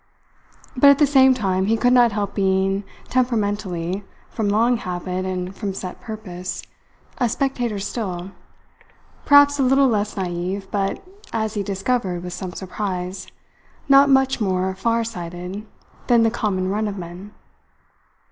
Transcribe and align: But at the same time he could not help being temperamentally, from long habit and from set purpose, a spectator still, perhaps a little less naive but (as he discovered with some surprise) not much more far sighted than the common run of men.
But 0.75 0.89
at 0.89 0.97
the 0.97 1.05
same 1.05 1.35
time 1.35 1.67
he 1.67 1.77
could 1.77 1.93
not 1.93 2.11
help 2.11 2.33
being 2.33 2.83
temperamentally, 3.07 4.03
from 4.31 4.49
long 4.49 4.77
habit 4.77 5.25
and 5.25 5.55
from 5.55 5.75
set 5.75 6.01
purpose, 6.01 6.63
a 7.19 7.29
spectator 7.29 7.77
still, 7.77 8.31
perhaps 9.25 9.59
a 9.59 9.61
little 9.61 9.87
less 9.87 10.17
naive 10.17 10.67
but 10.71 11.03
(as 11.31 11.53
he 11.53 11.61
discovered 11.61 12.23
with 12.23 12.33
some 12.33 12.53
surprise) 12.53 13.27
not 13.87 14.09
much 14.09 14.41
more 14.41 14.73
far 14.73 15.03
sighted 15.03 15.67
than 16.07 16.23
the 16.23 16.31
common 16.31 16.69
run 16.69 16.87
of 16.87 16.97
men. 16.97 17.35